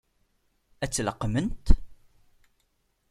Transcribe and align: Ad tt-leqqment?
Ad 0.83 0.89
tt-leqqment? 0.89 1.65